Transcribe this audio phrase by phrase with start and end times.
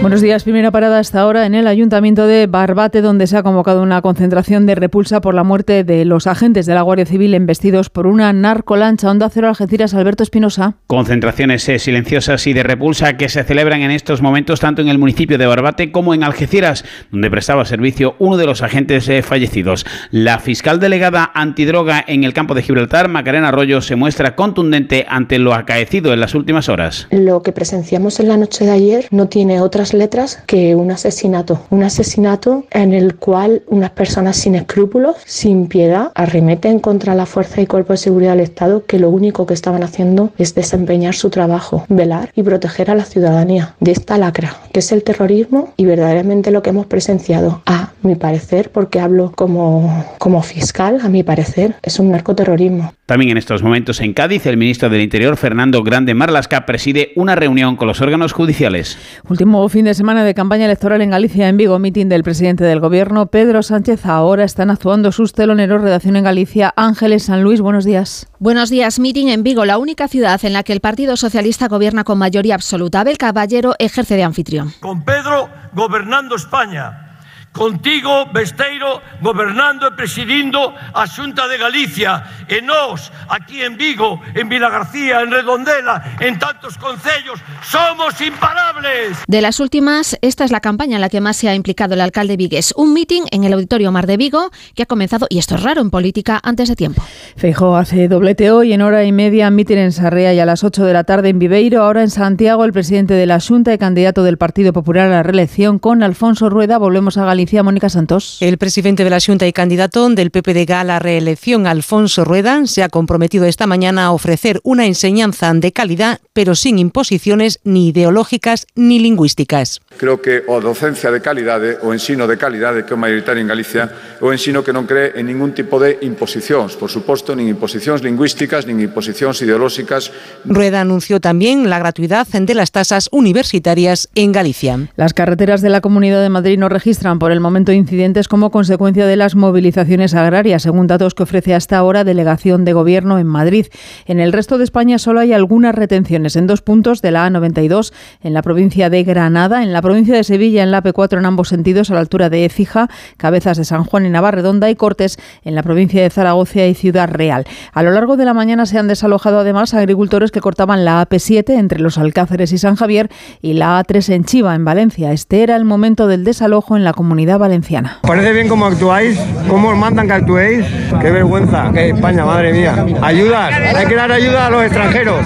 [0.00, 0.44] Buenos días.
[0.44, 4.64] Primera parada hasta ahora en el Ayuntamiento de Barbate, donde se ha convocado una concentración
[4.64, 8.32] de repulsa por la muerte de los agentes de la Guardia Civil embestidos por una
[8.32, 9.10] narcolancha.
[9.10, 10.76] Onda Cero Algeciras, Alberto Espinosa.
[10.86, 14.96] Concentraciones eh, silenciosas y de repulsa que se celebran en estos momentos tanto en el
[14.96, 19.84] municipio de Barbate como en Algeciras, donde prestaba servicio uno de los agentes eh, fallecidos.
[20.10, 25.38] La fiscal delegada antidroga en el campo de Gibraltar, Macarena Arroyo, se muestra contundente ante
[25.38, 27.06] lo acaecido en las últimas horas.
[27.10, 31.60] Lo que presenciamos en la noche de ayer no tiene otras letras que un asesinato.
[31.70, 37.60] Un asesinato en el cual unas personas sin escrúpulos, sin piedad, arremeten contra la fuerza
[37.60, 41.30] y cuerpo de seguridad del Estado que lo único que estaban haciendo es desempeñar su
[41.30, 45.84] trabajo, velar y proteger a la ciudadanía de esta lacra, que es el terrorismo y
[45.84, 47.62] verdaderamente lo que hemos presenciado.
[47.66, 52.92] A mi parecer, porque hablo como, como fiscal, a mi parecer, es un narcoterrorismo.
[53.10, 57.34] También en estos momentos en Cádiz, el ministro del Interior, Fernando Grande Marlasca, preside una
[57.34, 58.96] reunión con los órganos judiciales.
[59.28, 62.78] Último fin de semana de campaña electoral en Galicia, en Vigo, mitin del presidente del
[62.78, 64.06] Gobierno, Pedro Sánchez.
[64.06, 65.82] Ahora están actuando sus teloneros.
[65.82, 67.60] Redacción en Galicia, Ángeles San Luis.
[67.60, 68.28] Buenos días.
[68.38, 69.00] Buenos días.
[69.00, 72.54] Mitin en Vigo, la única ciudad en la que el Partido Socialista gobierna con mayoría
[72.54, 73.00] absoluta.
[73.00, 74.72] Abel Caballero ejerce de anfitrión.
[74.78, 77.09] Con Pedro gobernando España
[77.52, 84.46] Contigo, Besteiro, gobernando e presidindo a Xunta de Galicia e nós, aquí en Vigo, en
[84.46, 89.18] Vilagarcía, en Redondela, en tantos concellos, somos imparables.
[89.26, 92.00] De las últimas, esta es la campaña en la que más se ha implicado el
[92.00, 92.72] alcalde Vigues.
[92.76, 95.80] Un meeting en el Auditorio Mar de Vigo que ha comenzado, y esto es raro
[95.80, 97.02] en política, antes de tiempo.
[97.36, 100.84] Feijóo hace doblete hoy en hora y media, meeting en Sarrea y a las 8
[100.84, 101.82] de la tarde en Viveiro.
[101.82, 105.22] Ahora en Santiago, el presidente de la Xunta y candidato del Partido Popular a la
[105.24, 106.78] reelección con Alfonso Rueda.
[106.78, 108.36] Volvemos a Galicia Mónica Santos.
[108.40, 112.82] El presidente de la Junta y candidato del PPD a la reelección, Alfonso Rueda, se
[112.82, 118.66] ha comprometido esta mañana a ofrecer una enseñanza de calidad, pero sin imposiciones ni ideológicas
[118.74, 119.80] ni lingüísticas.
[119.96, 123.90] Creo que o docencia de calidade o ensino de calidade que é mayoritario en Galicia
[124.20, 128.68] o ensino que non cree en ningún tipo de imposicións, por suposto, nin imposicións lingüísticas,
[128.68, 130.12] nin imposicións ideolóxicas.
[130.44, 134.78] Rueda anunció también la gratuidad de las tasas universitarias en Galicia.
[134.96, 139.06] Las carreteras de la Comunidad de Madrid no registran por el momento incidentes como consecuencia
[139.06, 143.66] de las movilizaciones agrarias, según datos que ofrece hasta ahora Delegación de Gobierno en Madrid.
[144.06, 147.92] En el resto de España solo hay algunas retenciones en dos puntos de la A92,
[148.22, 151.48] en la provincia de Granada, en la provincia de Sevilla, en la P4 en ambos
[151.48, 155.54] sentidos, a la altura de Écija, Cabezas de San Juan y Navarredonda y Cortes en
[155.54, 157.44] la provincia de Zaragoza y Ciudad Real.
[157.72, 161.58] A lo largo de la mañana se han desalojado además agricultores que cortaban la AP7
[161.58, 163.10] entre los Alcáceres y San Javier
[163.42, 165.12] y la A3 en Chiva, en Valencia.
[165.12, 167.98] Este era el momento del desalojo en la comunidad valenciana.
[168.02, 169.18] Parece bien cómo actuáis,
[169.48, 170.66] cómo os mandan que actuéis.
[171.00, 172.84] Qué vergüenza, que España, madre mía.
[173.02, 175.24] Ayudas, hay que dar ayuda a los extranjeros.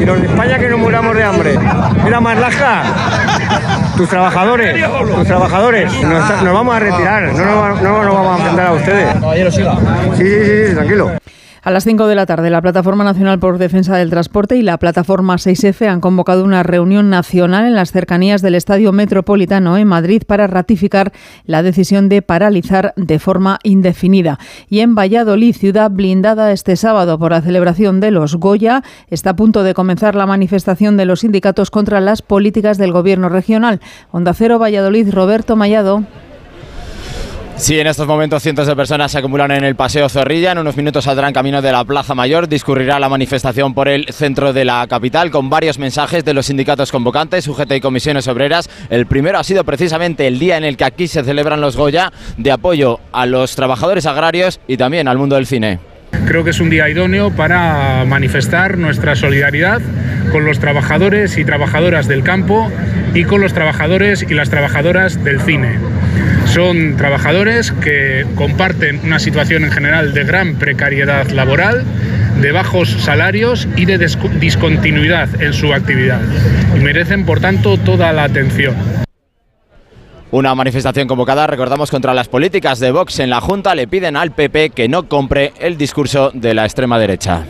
[0.00, 1.58] Y los de España que no muramos de hambre.
[2.04, 2.82] Mira, Marlaska,
[3.96, 4.84] tus trabajadores,
[5.14, 9.14] tus trabajadores, nos, vamos a retirar, no nos, no nos vamos a enfrentar a ustedes.
[9.14, 9.50] Caballero.
[9.50, 9.62] Sí,
[10.16, 11.12] sí, sí, tranquilo.
[11.66, 14.78] A las 5 de la tarde, la Plataforma Nacional por Defensa del Transporte y la
[14.78, 20.22] Plataforma 6F han convocado una reunión nacional en las cercanías del Estadio Metropolitano en Madrid
[20.24, 21.12] para ratificar
[21.44, 24.38] la decisión de paralizar de forma indefinida.
[24.70, 29.36] Y en Valladolid, ciudad blindada este sábado por la celebración de los Goya, está a
[29.36, 33.80] punto de comenzar la manifestación de los sindicatos contra las políticas del Gobierno regional.
[34.12, 36.04] Onda Cero Valladolid, Roberto Mayado.
[37.58, 40.52] Sí, en estos momentos cientos de personas se acumulan en el Paseo Zorrilla.
[40.52, 42.48] En unos minutos saldrán camino de la Plaza Mayor.
[42.48, 46.92] Discurrirá la manifestación por el centro de la capital con varios mensajes de los sindicatos
[46.92, 48.68] convocantes, UGT y comisiones obreras.
[48.90, 52.12] El primero ha sido precisamente el día en el que aquí se celebran los Goya
[52.36, 55.78] de apoyo a los trabajadores agrarios y también al mundo del cine.
[56.26, 59.80] Creo que es un día idóneo para manifestar nuestra solidaridad
[60.30, 62.70] con los trabajadores y trabajadoras del campo
[63.14, 65.78] y con los trabajadores y las trabajadoras del cine.
[66.56, 71.84] Son trabajadores que comparten una situación en general de gran precariedad laboral,
[72.40, 76.18] de bajos salarios y de discontinuidad en su actividad
[76.74, 78.74] y merecen por tanto toda la atención.
[80.30, 83.74] Una manifestación convocada, recordamos, contra las políticas de Vox en la Junta.
[83.74, 87.44] Le piden al PP que no compre el discurso de la extrema derecha.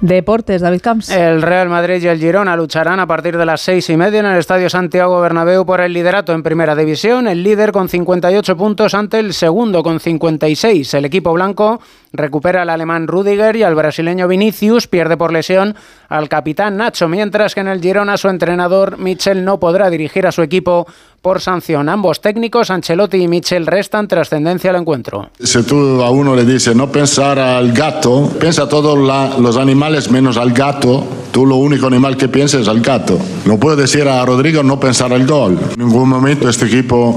[0.00, 1.08] Deportes, David Camps.
[1.10, 4.26] El Real Madrid y el Girona lucharán a partir de las seis y media en
[4.26, 7.26] el Estadio Santiago Bernabéu por el liderato en Primera División.
[7.26, 10.92] El líder con 58 puntos ante el segundo con 56.
[10.94, 11.80] El equipo blanco
[12.12, 15.74] recupera al alemán Rudiger y al brasileño Vinicius pierde por lesión
[16.08, 20.32] al capitán Nacho, mientras que en el Girona su entrenador Michel no podrá dirigir a
[20.32, 20.86] su equipo
[21.22, 21.88] por sanción.
[21.88, 25.30] Ambos técnicos, Ancelotti y Michel, restan trascendencia al encuentro.
[25.40, 28.98] Si tú a uno le dices no pensar al gato, piensa a todos
[29.38, 33.18] los animales menos al gato, tú lo único animal que piensas es al gato.
[33.44, 35.58] No puedo decir a Rodrigo no pensar al gol.
[35.76, 37.16] En ningún momento este equipo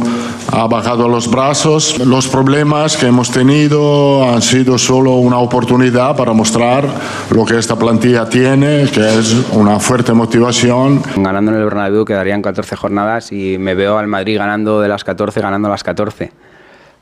[0.51, 2.00] ha bajado los brazos.
[2.00, 6.88] Los problemas que hemos tenido han sido solo una oportunidad para mostrar
[7.31, 11.01] lo que esta plantilla tiene, que es una fuerte motivación.
[11.16, 15.04] Ganando en el Bernabéu quedarían 14 jornadas y me veo al Madrid ganando de las
[15.04, 16.31] 14, ganando las 14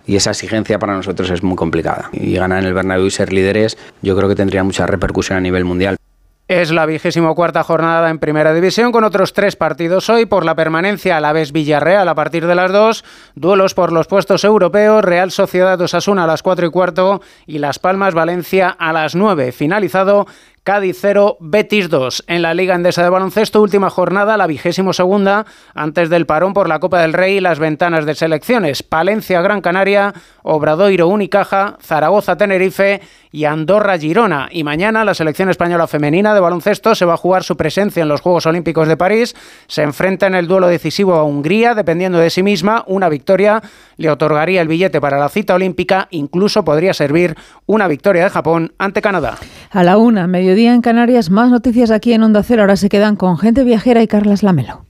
[0.07, 2.09] y esa exigencia para nosotros es muy complicada.
[2.13, 5.41] Y ganar en el Bernabéu y ser líderes yo creo que tendría mucha repercusión a
[5.41, 5.96] nivel mundial.
[6.47, 10.55] Es la vigésimo cuarta jornada en Primera División con otros tres partidos hoy por la
[10.55, 13.03] permanencia a la vez Villarreal a partir de las dos,
[13.35, 17.79] duelos por los puestos europeos, Real Sociedad Osasuna a las cuatro y cuarto y Las
[17.79, 19.51] Palmas Valencia a las nueve.
[19.51, 20.25] Finalizado
[20.67, 22.25] Cádiz 0, Betis 2.
[22.27, 26.67] En la Liga Endesa de Baloncesto, última jornada, la vigésimo segunda, antes del parón por
[26.67, 28.83] la Copa del Rey y las ventanas de selecciones.
[28.83, 32.99] Palencia, Gran Canaria, Obradoiro, Unicaja, Zaragoza, Tenerife
[33.31, 34.49] y Andorra, Girona.
[34.51, 38.09] Y mañana la selección española femenina de baloncesto se va a jugar su presencia en
[38.09, 39.35] los Juegos Olímpicos de París.
[39.67, 42.83] Se enfrenta en el duelo decisivo a Hungría, dependiendo de sí misma.
[42.87, 43.61] Una victoria
[43.95, 48.73] le otorgaría el billete para la cita olímpica, incluso podría servir una victoria de Japón
[48.77, 49.37] ante Canadá.
[49.71, 52.63] A la una, medio día en Canarias, más noticias aquí en Onda Cero.
[52.63, 54.86] Ahora se quedan con gente viajera y Carlas Lamelo.